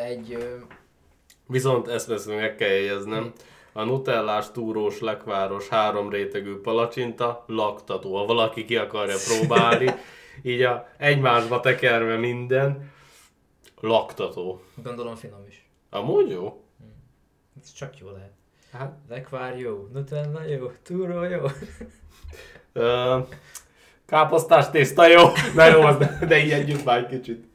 Egy 0.01 0.33
ö, 0.33 0.57
Viszont 1.47 1.89
ezt 1.89 2.07
veszünk, 2.07 2.41
meg 2.41 2.57
kell 2.57 2.69
jegyeznem. 2.69 3.33
A 3.73 3.83
nutellás, 3.85 4.51
túrós, 4.51 5.01
lekváros, 5.01 5.69
három 5.69 6.11
rétegű 6.11 6.55
palacsinta, 6.55 7.45
laktató. 7.47 8.17
Ha 8.17 8.25
valaki 8.25 8.65
ki 8.65 8.77
akarja 8.77 9.17
próbálni, 9.27 9.91
így 10.43 10.63
a 10.63 10.89
egymásba 10.99 11.61
tekerve 11.61 12.17
minden, 12.17 12.93
laktató. 13.81 14.63
gondolom 14.83 15.15
finom 15.15 15.45
is. 15.49 15.69
Amúgy 15.91 16.31
jó. 16.31 16.65
Ez 17.63 17.73
csak 17.73 17.99
jó 17.99 18.11
lehet. 18.11 18.33
Hát, 18.73 18.99
Lekvár 19.09 19.59
jó, 19.59 19.89
Nutella 19.93 20.45
jó, 20.45 20.71
túró 20.83 21.23
jó. 21.23 21.41
Káposztás 24.15 24.71
tészta 24.71 25.07
jó. 25.07 25.23
Na 25.55 25.67
jó, 25.67 25.81
az, 25.81 25.97
de, 25.97 26.19
de 26.27 26.39
ijedjünk 26.39 26.85
már 26.85 26.99
egy 26.99 27.07
kicsit. 27.07 27.47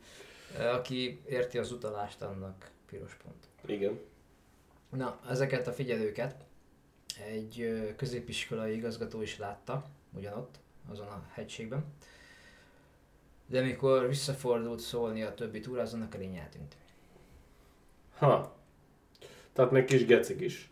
Aki 0.74 1.22
érti 1.30 1.58
az 1.58 1.72
utalást, 1.72 2.22
annak 2.22 2.72
piros 2.90 3.18
pont. 3.24 3.48
Igen. 3.66 4.00
Na, 4.90 5.20
ezeket 5.30 5.68
a 5.68 5.72
figyelőket 5.72 6.36
egy 7.28 7.84
középiskolai 7.98 8.76
igazgató 8.76 9.22
is 9.22 9.38
látta, 9.38 9.86
ugyanott, 10.14 10.60
azon 10.92 11.08
a 11.08 11.24
hegységben. 11.34 11.86
De 13.46 13.62
mikor 13.62 14.08
visszafordult 14.08 14.80
szólni 14.80 15.24
a 15.24 15.34
többi 15.34 15.60
túrázónak, 15.60 16.14
a 16.14 16.18
lény 16.18 16.36
eltűnt. 16.36 16.76
Ha. 18.18 18.56
Tehát 19.54 19.72
még 19.72 19.86
kis 19.86 20.06
gecik 20.06 20.40
is. 20.40 20.70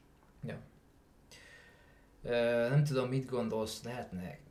Ö, 2.23 2.67
Nem 2.69 2.83
tudom, 2.83 3.09
mit 3.09 3.29
gondolsz, 3.29 3.83
lehetnek 3.83 4.46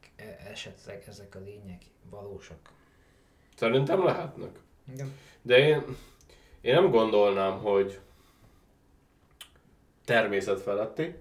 esetleg 0.50 1.04
ezek 1.08 1.34
a 1.34 1.38
lények 1.38 1.82
valósak? 2.10 2.70
Szerintem 3.56 4.04
lehetnek. 4.04 4.58
Igen. 4.92 5.12
De 5.42 5.58
én, 5.58 5.82
én 6.60 6.74
nem 6.74 6.90
gondolnám, 6.90 7.58
hogy 7.58 8.00
természetfeletti, 10.04 11.14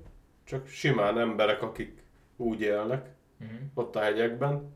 csak 0.44 0.68
simán 0.68 1.20
emberek, 1.20 1.62
akik 1.62 2.04
úgy 2.36 2.62
élnek 2.62 3.14
Uh-huh. 3.42 3.60
ott 3.74 3.96
a 3.96 4.00
hegyekben, 4.00 4.76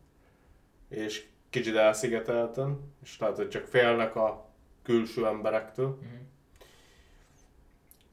és 0.89 1.27
kicsit 1.49 1.75
elszigetelten, 1.75 2.93
és 3.03 3.19
lehet, 3.19 3.35
hogy 3.35 3.49
csak 3.49 3.65
félnek 3.65 4.15
a 4.15 4.49
külső 4.83 5.25
emberektől, 5.27 5.87
Uh-huh. 5.87 6.19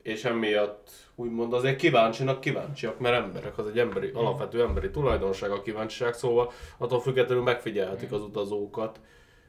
És 0.07 0.25
emiatt 0.25 0.91
úgymond 1.15 1.53
azért 1.53 1.77
kíváncsinak 1.77 2.41
kíváncsiak, 2.41 2.99
mert 2.99 3.25
emberek, 3.25 3.59
az 3.59 3.67
egy 3.67 3.79
emberi, 3.79 4.11
alapvető 4.15 4.63
emberi 4.63 4.91
tulajdonság 4.91 5.51
a 5.51 5.63
kíváncsiság, 5.63 6.15
szóval 6.15 6.53
attól 6.79 7.01
függetlenül 7.01 7.43
megfigyelhetik 7.43 8.13
az 8.13 8.21
utazókat, 8.21 9.01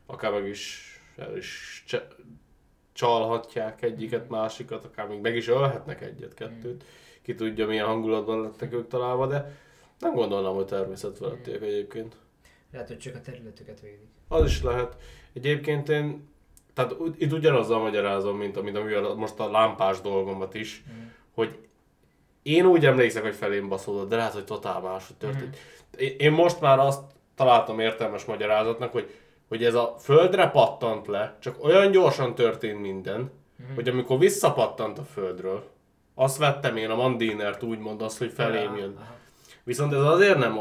akár 0.06 0.32
meg 0.32 0.48
is, 0.48 0.92
el 1.18 1.38
is 1.38 1.84
cse- 1.88 2.16
csalhatják 2.94 3.82
egyiket, 3.82 4.30
másikat, 4.30 4.86
akár 4.86 5.08
még 5.08 5.20
meg 5.20 5.36
is 5.36 5.48
ölhetnek 5.48 6.02
egyet-kettőt. 6.02 6.84
Ki 7.22 7.36
tudja, 7.36 7.68
milyen 7.68 7.86
hangulatban 7.86 8.42
lettek 8.42 8.74
ők 8.74 8.88
találva, 8.88 9.28
de 9.28 9.58
nem 10.00 10.14
gondolnám, 10.14 10.54
hogy 10.54 10.66
természetfelettiek 10.66 11.62
egyébként. 11.62 12.16
Lehet, 12.72 12.88
hogy 12.88 12.98
csak 12.98 13.16
a 13.16 13.22
területüket 13.22 13.80
védik. 13.80 14.10
Az 14.28 14.46
is 14.46 14.62
lehet. 14.62 14.98
Egyébként 15.34 15.90
én, 15.90 16.28
tehát 16.77 16.96
itt 17.17 17.31
ugyanazzal 17.34 17.79
magyarázom, 17.79 18.38
mint 18.38 18.57
amit 18.57 18.75
amivel 18.77 19.13
most 19.13 19.39
a 19.39 19.51
lámpás 19.51 20.01
dolgomat 20.01 20.53
is, 20.53 20.84
Mhm. 20.88 20.96
hogy 21.36 21.57
én 22.43 22.65
úgy 22.65 22.86
emlékszek, 22.86 23.24
hogy 23.24 23.36
felém 23.36 23.67
baszódott, 23.67 24.10
de 24.10 24.15
lehet, 24.15 24.34
hogy 24.34 24.43
totál 24.46 24.79
máshogy 24.79 25.15
történt. 25.15 25.57
Én- 25.98 26.15
Én 26.17 26.31
most 26.31 26.62
már 26.62 26.79
azt 26.79 27.01
találtam 27.36 27.79
értelmes 27.79 28.25
magyarázatnak, 28.25 28.91
hogy, 28.91 29.13
hogy 29.48 29.63
ez 29.63 29.74
a 29.74 29.96
földre 30.00 30.48
pattant 30.50 31.07
le, 31.07 31.36
csak 31.39 31.63
olyan 31.63 31.91
gyorsan 31.91 32.36
történt 32.36 32.81
minden, 32.81 33.31
hogy 33.75 33.88
amikor 33.88 34.19
visszapattant 34.19 34.98
a 35.00 35.03
földről, 35.03 35.63
azt 36.15 36.38
vettem 36.38 36.77
én 36.77 36.89
a 36.89 36.96
mandinert 36.96 37.63
úgymond 37.63 38.01
azt, 38.01 38.17
hogy 38.17 38.31
felém 38.31 38.75
jön. 38.77 38.98
Viszont 39.63 39.93
ez 39.93 40.01
azért 40.01 40.38
nem, 40.38 40.57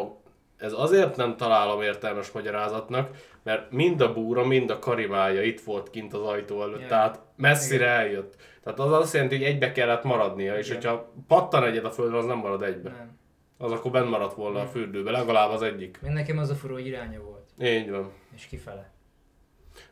ez 0.58 0.72
azért 0.72 1.16
nem 1.16 1.36
találom 1.36 1.82
értelmes 1.82 2.30
magyarázatnak, 2.30 3.10
mert 3.42 3.70
mind 3.70 4.00
a 4.00 4.12
búra, 4.12 4.44
mind 4.44 4.70
a 4.70 4.78
karimája 4.78 5.42
itt 5.42 5.60
volt 5.60 5.90
kint 5.90 6.14
az 6.14 6.22
ajtó 6.22 6.62
előtt, 6.62 6.80
Ja. 6.80 6.86
tehát 6.86 7.20
messzire 7.36 7.86
eljött. 7.86 8.34
Tehát 8.62 8.78
az 8.78 8.92
azt 8.92 9.14
jelenti, 9.14 9.36
hogy 9.36 9.44
egybe 9.44 9.72
kellett 9.72 10.02
maradnia, 10.02 10.58
és 10.58 10.66
Igen. 10.68 10.80
hogyha 10.80 11.12
pattan 11.28 11.64
egyet 11.64 11.84
a 11.84 11.90
földre, 11.90 12.18
az 12.18 12.24
nem 12.24 12.38
marad 12.38 12.62
egybe. 12.62 12.90
Nem. 12.90 13.18
Az 13.58 13.72
akkor 13.72 13.90
benn 13.90 14.08
maradt 14.08 14.34
volna 14.34 14.60
a 14.60 14.66
fürdőbe, 14.66 15.10
legalább 15.10 15.50
az 15.50 15.62
egyik. 15.62 15.98
Én 16.06 16.12
nekem 16.12 16.38
az 16.38 16.50
a 16.50 16.54
furó 16.54 16.74
hogy 16.74 16.86
iránya 16.86 17.20
volt. 17.20 17.44
Így 17.62 17.90
van. 17.90 18.12
És 18.34 18.46
kifele. 18.46 18.90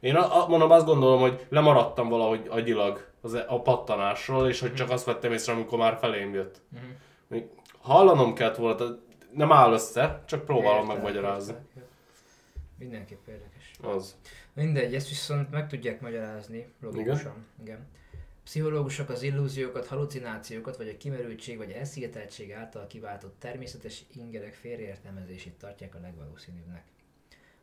Én 0.01 0.15
a, 0.15 0.43
a, 0.45 0.49
mondom, 0.49 0.71
azt 0.71 0.87
gondolom, 0.87 1.21
hogy 1.21 1.47
lemaradtam 1.49 2.09
valahogy 2.09 2.47
agyilag 2.49 3.07
az, 3.21 3.35
e- 3.35 3.45
a 3.49 3.61
pattanásról, 3.63 4.49
és 4.49 4.61
hogy 4.61 4.75
csak 4.75 4.91
azt 4.91 5.05
vettem 5.05 5.33
észre, 5.33 5.53
amikor 5.53 5.79
már 5.79 5.97
felém 6.01 6.35
jött. 6.35 6.61
Mhm. 6.69 6.83
Még 7.27 7.45
Hallanom 7.81 8.35
kellett 8.35 8.57
volna, 8.57 8.75
tehát 8.75 8.99
nem 9.35 9.53
áll 9.53 9.73
össze, 9.73 10.23
csak 10.27 10.45
próbálom 10.45 10.87
megmagyarázni. 10.87 11.55
Mindenképp 12.79 13.27
érdekes. 13.29 13.71
Az. 13.81 14.17
Mindegy, 14.53 14.95
ezt 14.95 15.09
viszont 15.09 15.51
meg 15.51 15.69
tudják 15.69 16.01
magyarázni 16.01 16.73
logikusan. 16.81 17.47
Igen. 17.63 17.63
Igen. 17.63 17.87
Pszichológusok 18.45 19.09
az 19.09 19.23
illúziókat, 19.23 19.87
halucinációkat, 19.87 20.77
vagy 20.77 20.89
a 20.89 20.97
kimerültség 20.97 21.57
vagy 21.57 21.71
elszigeteltség 21.71 22.53
által 22.53 22.87
kiváltott 22.87 23.39
természetes 23.39 24.05
ingerek 24.13 24.53
félreértelmezését 24.53 25.59
tartják 25.59 25.95
a 25.95 25.99
legvalószínűbbnek. 26.01 26.85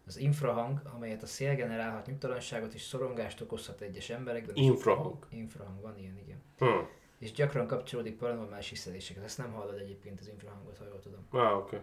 Az 0.05 0.17
infrahang, 0.17 0.81
amelyet 0.95 1.23
a 1.23 1.25
szél 1.25 1.55
generálhat 1.55 2.05
nyugtalanságot 2.05 2.73
és 2.73 2.81
szorongást 2.81 3.41
okozhat 3.41 3.81
egyes 3.81 4.09
emberekben. 4.09 4.55
Infrahang. 4.55 5.27
Infrahang 5.29 5.81
van 5.81 5.97
ilyen, 5.97 6.17
igen. 6.17 6.41
Hm. 6.57 6.85
És 7.21 7.31
gyakran 7.31 7.67
kapcsolódik 7.67 8.17
paranormális 8.17 8.69
visszalésekhez. 8.69 9.23
Ezt 9.23 9.37
nem 9.37 9.51
hallod 9.51 9.77
egyébként 9.77 10.19
az 10.19 10.27
infrahangot, 10.27 10.77
ha 10.77 10.85
jól 10.85 10.99
tudom. 10.99 11.27
Á, 11.31 11.53
oké. 11.53 11.77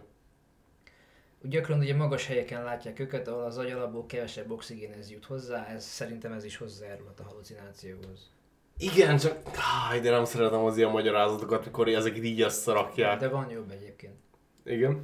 Úgy 1.43 1.49
gyakran 1.49 1.79
ugye 1.79 1.95
magas 1.95 2.25
helyeken 2.25 2.63
látják 2.63 2.99
őket, 2.99 3.27
ahol 3.27 3.43
az 3.43 3.57
agy 3.57 3.71
alapból 3.71 4.05
kevesebb 4.05 4.51
oxigénhez 4.51 5.11
jut 5.11 5.25
hozzá, 5.25 5.67
ez 5.67 5.85
szerintem 5.85 6.31
ez 6.31 6.43
is 6.43 6.57
hozzájárulhat 6.57 7.19
a 7.19 7.23
halucinációhoz. 7.23 8.31
Igen, 8.77 9.17
csak 9.17 9.41
áj, 9.89 9.99
de 9.99 10.09
nem 10.09 10.25
szeretem 10.25 10.63
az 10.63 10.77
ilyen 10.77 10.89
magyarázatokat, 10.89 11.65
mikor 11.65 11.87
ezeket 11.87 12.23
így 12.23 12.41
összerakják. 12.41 13.19
De 13.19 13.27
van 13.27 13.49
jobb 13.49 13.71
egyébként. 13.71 14.15
Igen. 14.63 15.03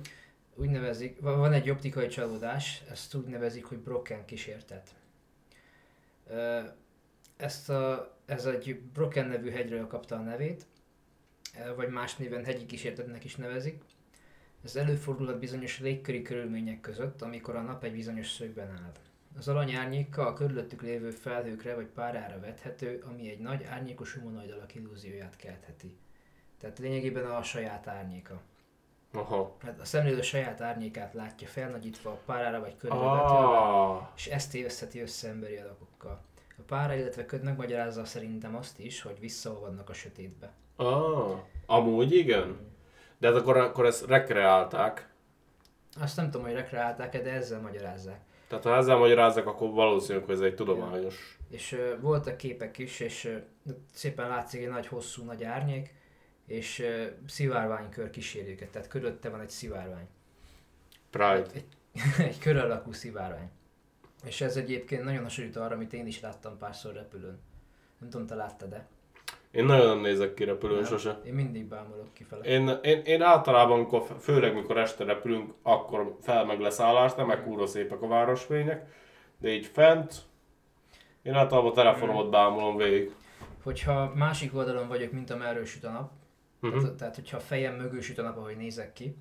Úgy 0.55 0.69
nevezik, 0.69 1.19
va- 1.19 1.35
van 1.35 1.53
egy 1.53 1.69
optikai 1.69 2.07
csalódás, 2.07 2.83
ezt 2.91 3.15
úgy 3.15 3.25
nevezik, 3.25 3.65
hogy 3.65 3.77
Brocken 3.77 4.25
kísértet. 4.25 4.89
Ezt 7.37 7.69
a, 7.69 8.14
ez 8.25 8.45
egy 8.45 8.79
Brocken 8.79 9.27
nevű 9.27 9.49
hegyről 9.49 9.87
kapta 9.87 10.15
a 10.15 10.21
nevét, 10.21 10.65
ö, 11.65 11.75
vagy 11.75 11.89
más 11.89 12.15
néven 12.15 12.43
hegyi 12.43 12.65
kísértetnek 12.65 13.23
is 13.23 13.35
nevezik. 13.35 13.83
Ez 14.63 14.75
előfordulhat 14.75 15.39
bizonyos 15.39 15.79
légköri 15.79 16.21
körülmények 16.21 16.81
között, 16.81 17.21
amikor 17.21 17.55
a 17.55 17.61
nap 17.61 17.83
egy 17.83 17.91
bizonyos 17.93 18.31
szögben 18.31 18.69
áll. 18.69 18.91
Az 19.37 19.47
alany 19.47 19.73
árnyéka 19.73 20.27
a 20.27 20.33
körülöttük 20.33 20.81
lévő 20.81 21.09
felhőkre 21.11 21.75
vagy 21.75 21.85
párára 21.85 22.39
vethető, 22.39 23.03
ami 23.09 23.29
egy 23.29 23.39
nagy 23.39 23.63
árnyékos 23.63 24.13
humanoid 24.13 24.51
alak 24.51 24.75
illúzióját 24.75 25.35
keltheti. 25.35 25.97
Tehát 26.59 26.79
lényegében 26.79 27.25
a 27.25 27.43
saját 27.43 27.87
árnyéka. 27.87 28.41
Aha. 29.11 29.55
Hát 29.61 29.79
a 29.79 29.85
szemlélő 29.85 30.21
saját 30.21 30.61
árnyékát 30.61 31.13
látja 31.13 31.47
felnagyítva 31.47 32.09
a 32.09 32.21
párára 32.25 32.59
vagy 32.59 32.77
körülvetve, 32.77 33.13
Ah, 33.13 34.07
és 34.15 34.27
ezt 34.27 34.51
tévesztheti 34.51 34.99
össze 34.99 35.27
emberi 35.29 35.55
alakokkal. 35.57 36.21
A 36.57 36.61
pára, 36.67 36.95
illetve 36.95 37.25
köd 37.25 37.43
megmagyarázza 37.43 38.05
szerintem 38.05 38.55
azt 38.55 38.79
is, 38.79 39.01
hogy 39.01 39.19
visszaolvadnak 39.19 39.89
a 39.89 39.93
sötétbe. 39.93 40.53
ah, 40.75 41.39
amúgy 41.65 42.15
igen. 42.15 42.57
De 43.17 43.27
hát 43.27 43.35
akkor, 43.35 43.57
akkor 43.57 43.85
ezt 43.85 44.05
rekreálták. 44.05 45.09
Azt 45.99 46.15
nem 46.15 46.25
tudom, 46.31 46.45
hogy 46.45 46.55
rekreálták-e, 46.55 47.21
de 47.21 47.31
ezzel 47.31 47.61
magyarázzák. 47.61 48.19
Tehát 48.47 48.63
ha 48.63 48.75
ezzel 48.75 48.97
magyarázzák, 48.97 49.45
akkor 49.47 49.69
valószínűleg 49.69 50.29
ez 50.29 50.39
egy 50.39 50.55
tudományos. 50.55 51.37
És 51.49 51.71
ö, 51.71 51.99
voltak 51.99 52.37
képek 52.37 52.77
is, 52.77 52.99
és 52.99 53.25
ö, 53.25 53.35
szépen 53.93 54.27
látszik 54.27 54.61
egy 54.61 54.69
nagy 54.69 54.87
hosszú, 54.87 55.23
nagy 55.23 55.43
árnyék, 55.43 55.93
és 56.45 56.79
ö, 56.79 57.05
szivárványkör 57.27 58.09
kíséri 58.09 58.51
őket, 58.51 58.69
tehát 58.69 58.87
körülötte 58.87 59.29
van 59.29 59.39
egy 59.39 59.49
szivárvány. 59.49 60.07
Pride. 61.09 61.45
Egy, 61.53 61.65
egy 62.17 62.39
kör 62.43 62.57
alakú 62.57 62.91
szivárvány. 62.91 63.49
És 64.25 64.41
ez 64.41 64.55
egyébként 64.57 65.03
nagyon 65.03 65.23
hasonlít 65.23 65.55
arra, 65.55 65.75
amit 65.75 65.93
én 65.93 66.07
is 66.07 66.21
láttam 66.21 66.57
párszor 66.57 66.93
repülőn. 66.93 67.39
Nem 67.99 68.09
tudom, 68.09 68.27
te 68.27 68.35
láttad 68.35 68.69
de 68.69 68.87
Én 69.51 69.65
nagyon 69.65 69.87
nem 69.87 69.99
nézek 69.99 70.33
ki 70.33 70.43
repülőn 70.43 70.85
sose. 70.85 71.19
Én 71.25 71.33
mindig 71.33 71.65
bámulok 71.65 72.13
kifele. 72.13 72.43
Én, 72.43 72.79
én, 72.83 73.01
én 73.05 73.21
általában, 73.21 73.77
amikor, 73.77 74.05
főleg 74.19 74.53
mikor 74.53 74.77
este 74.77 75.03
repülünk, 75.03 75.53
akkor 75.61 76.17
fel 76.21 76.45
meg 76.45 76.59
leszállás, 76.59 77.13
nem 77.13 77.25
meg 77.27 77.43
kurva 77.43 77.65
szépek 77.65 78.01
a 78.01 78.07
városfények, 78.07 78.93
de 79.37 79.49
így 79.49 79.65
fent, 79.65 80.15
én 81.21 81.33
általában 81.33 81.71
a 81.71 81.73
telefonomat 81.73 82.29
bámulom 82.29 82.77
végig. 82.77 83.15
Hogyha 83.63 84.11
másik 84.15 84.55
oldalon 84.55 84.87
vagyok, 84.87 85.11
mint 85.11 85.29
amerről 85.29 85.65
süt 85.65 85.83
a 85.83 85.91
nap, 85.91 86.11
Mhm. 86.59 86.79
tehát, 86.79 86.95
tehát 86.95 87.15
hogyha 87.15 87.37
a 87.37 87.39
fejem 87.39 87.75
mögül 87.75 88.01
süt 88.01 88.17
a 88.17 88.21
nap, 88.21 88.37
ahogy 88.37 88.57
nézek 88.57 88.93
ki, 88.93 89.15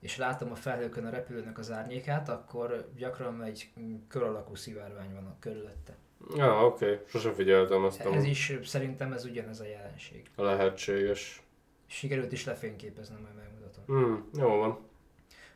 és 0.00 0.16
látom 0.16 0.50
a 0.50 0.54
felhőkön 0.54 1.06
a 1.06 1.10
repülőnek 1.10 1.58
az 1.58 1.70
árnyékát, 1.70 2.28
akkor 2.28 2.88
gyakran 2.96 3.42
egy 3.42 3.70
mm, 3.80 3.94
kör 4.08 4.22
alakú 4.22 4.54
szivárvány 4.54 5.14
van 5.14 5.26
a 5.26 5.36
körülötte. 5.38 5.96
Ja, 6.36 6.64
oké. 6.66 6.84
Okay. 6.84 7.04
Sose 7.06 7.32
figyeltem 7.32 7.84
ezt 7.84 8.00
Ez 8.00 8.24
is 8.24 8.52
szerintem 8.64 9.12
ez 9.12 9.24
ugyanez 9.24 9.60
a 9.60 9.66
jelenség. 9.66 10.30
Lehetséges. 10.36 11.42
Sikerült 11.86 12.32
is 12.32 12.44
lefényképeznem, 12.44 13.20
majd 13.20 13.34
megmutatom. 13.34 13.84
Hmm, 13.86 14.28
jó 14.34 14.48
van. 14.48 14.70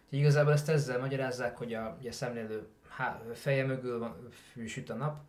Úgyhogy 0.04 0.18
igazából 0.18 0.52
ezt 0.52 0.68
ezzel 0.68 0.98
magyarázzák, 0.98 1.56
hogy 1.56 1.74
a, 1.74 1.96
ugye 2.00 2.08
a 2.08 2.12
szemlélő 2.12 2.66
há, 2.88 3.22
feje 3.32 3.64
mögül 3.64 3.98
van, 3.98 4.28
süt 4.66 4.90
a 4.90 4.94
nap, 4.94 5.20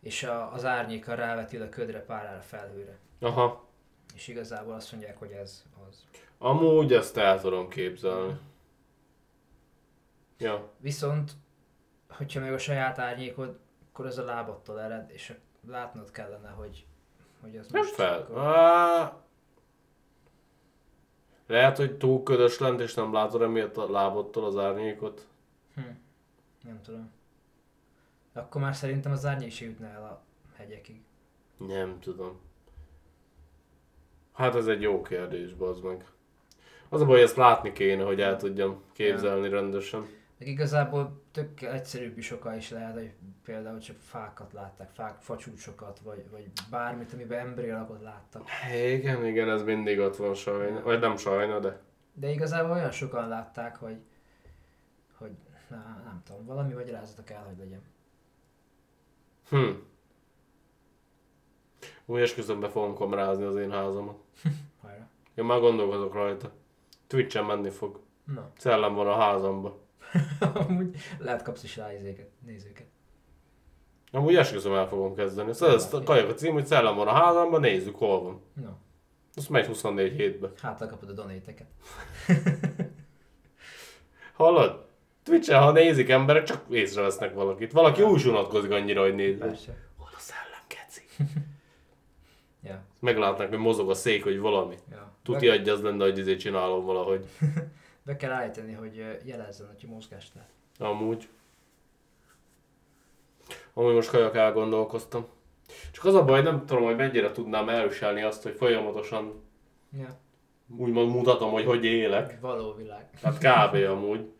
és 0.00 0.22
a, 0.22 0.52
az 0.52 0.64
árnyéka 0.64 1.14
rávetül 1.14 1.62
a 1.62 1.68
ködre, 1.68 2.00
párára, 2.00 2.40
felhőre. 2.40 2.98
Aha. 3.20 3.65
És 4.14 4.28
igazából 4.28 4.74
azt 4.74 4.92
mondják, 4.92 5.18
hogy 5.18 5.30
ez 5.30 5.64
az. 5.88 6.04
Amúgy 6.38 6.92
ezt 6.92 7.16
el 7.16 7.40
tudom 7.40 7.68
képzelni. 7.68 8.38
Ja. 10.38 10.70
Viszont, 10.78 11.32
hogyha 12.08 12.40
meg 12.40 12.52
a 12.52 12.58
saját 12.58 12.98
árnyékod, 12.98 13.58
akkor 13.88 14.06
ez 14.06 14.18
a 14.18 14.24
lábattól 14.24 14.80
ered, 14.80 15.10
és 15.10 15.34
látnod 15.68 16.10
kellene, 16.10 16.48
hogy, 16.48 16.86
hogy 17.40 17.56
az 17.56 17.68
Nem 17.68 17.82
most... 17.82 17.94
fel. 17.94 18.20
Akkor... 18.20 18.38
Á, 18.38 19.24
Lehet, 21.46 21.76
hogy 21.76 21.96
túl 21.96 22.22
ködös 22.22 22.58
lent, 22.58 22.80
és 22.80 22.94
nem 22.94 23.12
látod 23.12 23.42
emiatt 23.42 23.76
a 23.76 23.90
lábodtól 23.90 24.44
az 24.44 24.56
árnyékot. 24.56 25.26
Hm. 25.74 25.80
Nem 26.62 26.80
tudom. 26.82 27.10
De 28.32 28.40
akkor 28.40 28.60
már 28.60 28.74
szerintem 28.74 29.12
az 29.12 29.24
árnyék 29.24 29.50
se 29.50 29.64
jutna 29.64 29.86
el 29.86 30.02
a 30.04 30.22
hegyekig. 30.56 31.02
Nem 31.56 32.00
tudom. 32.00 32.40
Hát 34.36 34.54
ez 34.54 34.66
egy 34.66 34.82
jó 34.82 35.02
kérdés, 35.02 35.54
bazd 35.54 35.84
meg. 35.84 36.04
Az 36.88 37.00
a 37.00 37.04
baj, 37.04 37.14
hogy 37.14 37.24
ezt 37.24 37.36
látni 37.36 37.72
kéne, 37.72 38.02
hogy 38.02 38.20
el 38.20 38.36
tudjam 38.36 38.82
képzelni 38.92 39.48
rendesen. 39.48 40.06
Meg 40.38 40.48
igazából 40.48 41.22
tök 41.32 41.62
egyszerűbb 41.62 42.18
is 42.18 42.30
oka 42.30 42.54
is 42.54 42.70
lehet, 42.70 42.94
hogy 42.94 43.10
például 43.44 43.78
csak 43.78 43.96
fákat 43.98 44.52
látták, 44.52 44.90
fák, 44.90 45.20
facsúcsokat, 45.20 46.00
vagy, 46.04 46.24
vagy 46.30 46.46
bármit, 46.70 47.12
amiben 47.12 47.38
emberi 47.38 47.68
alakot 47.68 48.02
láttak. 48.02 48.48
Igen, 48.74 49.24
igen, 49.24 49.50
ez 49.50 49.62
mindig 49.62 49.98
ott 49.98 50.16
van 50.16 50.34
sajna. 50.34 50.82
Vagy 50.82 51.00
nem 51.00 51.16
sajna, 51.16 51.58
de... 51.58 51.80
De 52.12 52.30
igazából 52.30 52.70
olyan 52.70 52.90
sokan 52.90 53.28
látták, 53.28 53.76
hogy, 53.76 53.96
hogy 55.18 55.30
na, 55.68 56.02
nem 56.04 56.22
tudom, 56.26 56.46
valami 56.46 56.72
magyarázata 56.72 57.24
kell, 57.24 57.42
hogy 57.46 57.58
legyen. 57.58 57.82
Hm. 59.48 59.78
Úgy 62.04 62.20
esküszöm 62.20 62.60
be 62.60 62.68
fogom 62.68 62.94
kamrázni 62.94 63.44
az 63.44 63.56
én 63.56 63.70
házamat. 63.70 64.16
Hajrá. 64.82 65.08
Én 65.34 65.44
már 65.44 65.60
gondolkozok 65.60 66.14
rajta. 66.14 66.52
Twitch-en 67.06 67.44
menni 67.44 67.70
fog. 67.70 68.00
Na, 68.24 68.50
Szellem 68.58 68.94
van 68.94 69.06
a 69.06 69.16
házamba. 69.16 69.78
amúgy 70.68 70.96
lehet 71.18 71.42
kapsz 71.42 71.62
is 71.62 71.76
rá 71.76 71.94
izéket, 71.94 72.28
nézőket. 72.46 72.86
Amúgy 74.12 74.36
esküszöm 74.36 74.74
el 74.74 74.88
fogom 74.88 75.14
kezdeni. 75.14 75.52
Szóval 75.52 75.74
ez 75.74 75.92
a 75.94 76.02
kajak 76.02 76.28
a 76.28 76.34
cím, 76.34 76.52
hogy 76.52 76.66
szellem 76.66 76.96
van 76.96 77.08
a 77.08 77.12
házamba, 77.12 77.58
nézzük 77.58 77.96
hol 77.96 78.22
van. 78.22 78.40
Na, 78.52 78.76
Azt 79.34 79.48
megy 79.50 79.66
24 79.66 80.12
hétbe. 80.12 80.50
hát 80.62 80.78
kapod 80.88 81.08
a 81.08 81.12
donéteket. 81.12 81.66
Hallod? 84.36 84.84
Twitch-en, 85.22 85.62
ha 85.62 85.70
nézik 85.72 86.08
emberek, 86.08 86.42
csak 86.42 86.64
észrevesznek 86.70 87.34
valakit. 87.34 87.72
Valaki 87.72 88.02
úgy 88.02 88.26
unatkozik 88.26 88.70
annyira, 88.70 89.02
hogy 89.02 89.14
néz. 89.14 89.38
Hol 89.96 90.08
a 90.16 90.18
szellem, 90.18 90.62
keci? 90.66 91.02
Ja, 92.66 92.82
Meglátnak, 93.00 93.48
hogy 93.48 93.58
mozog 93.58 93.90
a 93.90 93.94
szék, 93.94 94.22
hogy 94.22 94.38
valami. 94.38 94.74
ja. 94.90 95.12
Tuti 95.22 95.48
adja 95.48 95.72
az 95.72 95.82
lenne, 95.82 96.04
hogy 96.04 96.18
izé 96.18 96.36
csinálom 96.36 96.84
valahogy. 96.84 97.26
Be 98.04 98.16
kell 98.16 98.30
állítani, 98.30 98.72
hogy 98.72 99.04
jelezzen, 99.24 99.66
hogy 99.66 99.88
mozgást 99.88 100.34
lát. 100.34 100.50
Amúgy. 100.90 101.28
Amúgy 103.74 103.94
most 103.94 104.10
kajak 104.10 104.36
elgondolkoztam. 104.36 105.26
Csak 105.92 106.04
az 106.04 106.14
a 106.14 106.24
baj, 106.24 106.42
nem 106.42 106.66
tudom, 106.66 106.82
hogy 106.84 106.96
mennyire 106.96 107.30
tudnám 107.32 107.68
elviselni 107.68 108.22
azt, 108.22 108.42
hogy 108.42 108.54
folyamatosan 108.54 109.42
Ja. 109.92 110.18
úgymond 110.76 111.10
mutatom, 111.10 111.50
hogy 111.50 111.64
hogy 111.64 111.84
élek. 111.84 112.40
Való 112.40 112.74
világ. 112.74 113.08
Hát 113.22 113.38
kb. 113.38 113.74
amúgy. 113.90 114.30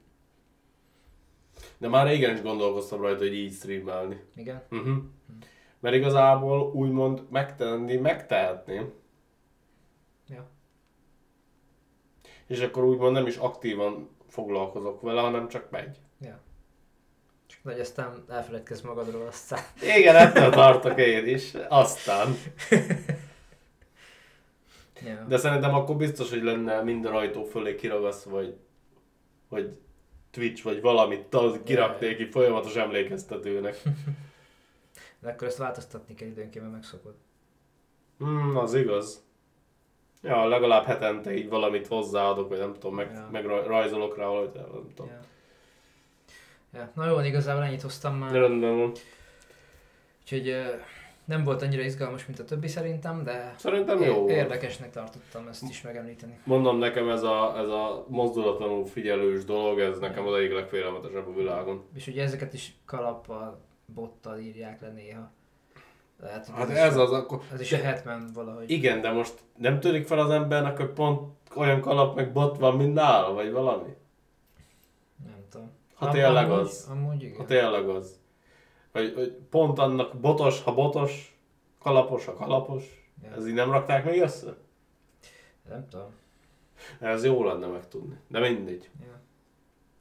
De 1.78 1.88
már 1.88 2.06
régen 2.06 2.34
is 2.34 2.42
gondolkoztam 2.42 3.00
rajta, 3.00 3.18
hogy 3.18 3.34
így 3.34 3.52
streamelni. 3.52 4.20
Igen? 4.36 4.62
Uh-huh. 4.70 4.96
Mert 5.80 5.94
igazából 5.94 6.70
úgymond 6.72 7.22
megtenni, 7.30 7.96
megtehetném. 7.96 8.92
Ja. 10.28 10.50
És 12.46 12.60
akkor 12.60 12.84
úgymond 12.84 13.12
nem 13.12 13.26
is 13.26 13.36
aktívan 13.36 14.08
foglalkozok 14.28 15.00
vele, 15.00 15.20
hanem 15.20 15.48
csak 15.48 15.70
megy. 15.70 15.98
Ja. 16.20 16.40
Csak 17.46 17.60
hogy 17.62 17.80
aztán 17.80 18.24
elfeledkezz 18.28 18.80
magadról, 18.80 19.26
aztán... 19.26 19.60
Igen, 19.98 20.16
ettől 20.16 20.50
tartok 20.50 20.98
én 20.98 21.26
is. 21.26 21.54
Aztán. 21.68 22.36
Ja. 25.04 25.24
De 25.28 25.36
szerintem 25.36 25.74
akkor 25.74 25.96
biztos, 25.96 26.30
hogy 26.30 26.42
lenne 26.42 26.82
minden 26.82 27.12
ajtó 27.12 27.44
fölé 27.44 27.74
kiragasztva, 27.74 28.30
vagy, 28.30 28.56
vagy 29.48 29.78
Twitch, 30.30 30.62
vagy 30.62 30.80
valamit 30.80 31.34
az 31.34 31.60
kirakték 31.64 32.16
ki 32.16 32.24
folyamatos 32.30 32.74
emlékeztetőnek. 32.74 33.82
De 35.20 35.30
akkor 35.30 35.46
ezt 35.46 35.58
változtatni 35.58 36.14
kell 36.14 36.28
időnként, 36.28 36.60
mert 36.64 36.74
megszokod. 36.76 37.14
Hmm, 38.18 38.56
az 38.56 38.74
igaz. 38.74 39.24
Ja, 40.22 40.48
legalább 40.48 40.84
hetente 40.84 41.34
így 41.36 41.48
valamit 41.48 41.86
hozzáadok, 41.86 42.48
vagy 42.48 42.58
nem 42.58 42.72
tudom, 42.72 42.94
meg, 42.94 43.10
Ja. 43.12 43.28
meg 43.32 43.44
raj- 43.46 43.66
rajzolok 43.66 44.16
rá 44.16 44.26
valahogy, 44.26 44.50
nem 44.54 44.86
tudom. 44.94 45.10
Ja. 45.12 45.20
Ja. 46.74 46.90
Na 46.94 47.06
jó, 47.06 47.20
igazából 47.20 47.62
ennyit 47.62 47.82
hoztam 47.82 48.16
már. 48.16 48.32
Rendben 48.32 48.76
van. 48.78 48.92
Úgyhogy 50.22 50.54
nem 51.24 51.44
volt 51.44 51.62
annyira 51.62 51.82
izgalmas, 51.82 52.26
mint 52.26 52.38
a 52.38 52.44
többi 52.44 52.68
szerintem, 52.68 53.22
de 53.24 53.54
Szerintem 53.58 53.98
jó 54.02 54.12
é- 54.12 54.16
volt. 54.16 54.30
érdekesnek 54.30 54.90
tartottam 54.90 55.48
ezt 55.48 55.62
is 55.68 55.82
megemlíteni. 55.82 56.38
Mondom 56.44 56.78
nekem 56.78 57.08
ez 57.08 57.22
a, 57.22 57.54
ez 57.58 57.68
a 57.68 58.04
mozdulatlanul 58.08 58.86
figyelős 58.86 59.44
dolog, 59.44 59.80
ez 59.80 59.98
nekem 59.98 60.26
az 60.26 60.34
egyik 60.34 60.52
legfélelmetesebb 60.52 61.26
a 61.28 61.32
világon. 61.34 61.84
És 61.94 62.06
ugye 62.06 62.22
ezeket 62.22 62.52
is 62.52 62.74
kalappal, 62.84 63.60
bottal 63.86 64.38
írják 64.38 64.80
le 64.80 64.88
néha. 64.88 65.30
Lehet, 66.20 66.46
hogy 66.46 66.54
Hát 66.56 66.68
is- 66.70 66.76
ez 66.76 66.96
az 66.96 67.12
akkor... 67.12 67.40
Ez 67.52 67.60
is 67.60 67.70
de- 67.70 67.76
a 67.78 67.82
Hetman 67.82 68.30
valahogy. 68.34 68.70
Igen, 68.70 69.00
de 69.00 69.10
most 69.12 69.34
nem 69.56 69.80
törik 69.80 70.06
fel 70.06 70.18
az 70.18 70.30
embernek, 70.30 70.76
hogy 70.76 70.90
pont 70.90 71.32
olyan 71.54 71.80
kalap 71.80 72.14
meg 72.16 72.32
bot 72.32 72.58
van, 72.58 72.76
mint 72.76 72.94
nála, 72.94 73.32
vagy 73.32 73.52
valami? 73.52 73.94
Nem 75.24 75.44
tudom. 75.50 75.70
Ha 75.94 76.06
Am- 76.06 76.12
tényleg 76.12 76.50
amúgy, 76.50 76.60
az. 76.64 76.86
Amúgy 76.90 77.22
igen. 77.22 77.36
Ha 77.36 77.44
tényleg 77.44 77.88
az. 77.88 78.18
Vagy, 78.92 79.14
hogy 79.14 79.32
pont 79.50 79.78
annak 79.78 80.16
botos, 80.20 80.62
ha 80.62 80.74
botos, 80.74 81.38
kalapos, 81.78 82.24
ha 82.24 82.34
kalapos. 82.34 82.84
Ja. 83.22 83.30
Ez 83.36 83.46
így 83.46 83.54
nem 83.54 83.70
rakták 83.70 84.04
még 84.04 84.20
össze? 84.20 84.56
Nem 85.68 85.88
tudom. 85.88 86.10
Ez 87.00 87.24
jó 87.24 87.44
lenne 87.44 87.66
megtudni. 87.66 88.16
De 88.28 88.40
mindegy. 88.40 88.90
Ja. 89.00 89.20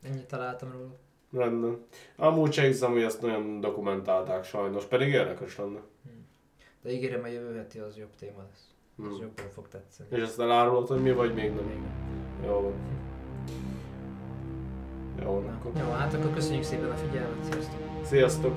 Ennyit 0.10 0.26
találtam 0.28 0.72
róla. 0.72 0.96
Rendben. 1.32 1.78
Amúgy 2.16 2.54
se 2.54 2.68
hogy 2.92 3.04
ezt 3.04 3.22
nagyon 3.22 3.60
dokumentálták 3.60 4.44
sajnos, 4.44 4.86
pedig 4.86 5.08
érdekes 5.08 5.58
lenne. 5.58 5.80
De 6.82 6.92
ígérem, 6.92 7.24
a 7.24 7.28
jövő 7.28 7.56
heti 7.56 7.80
az 7.80 7.98
jobb 7.98 8.16
téma 8.20 8.38
lesz. 8.50 8.70
Az 8.98 9.04
Hmm. 9.06 9.22
jobban 9.22 9.50
fog 9.54 9.68
tetszeni. 9.68 10.10
És 10.12 10.22
ezt 10.22 10.40
elárulod, 10.40 10.88
hogy 10.88 11.02
mi 11.02 11.12
vagy 11.12 11.34
még 11.34 11.54
nem? 11.54 11.66
Még 11.66 11.78
nem. 11.78 11.94
Jó 12.46 12.62
van. 12.62 12.74
Jó 15.24 15.40
Na, 15.40 15.52
akkor. 15.52 15.72
Jó, 15.78 15.92
hát 15.92 16.14
akkor 16.14 16.34
köszönjük 16.34 16.64
szépen 16.64 16.92
a 16.92 16.96
figyelmet, 16.96 17.44
sziasztok! 17.44 17.80
Sziasztok! 18.04 18.54